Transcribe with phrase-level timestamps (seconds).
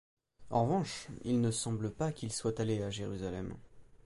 [0.49, 3.53] En revanche, il ne semble pas qu'il soit allé à Jérusalem.